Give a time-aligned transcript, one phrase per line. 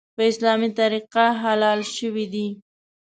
[0.15, 2.47] په اسلامي طریقه حلال شوی دی.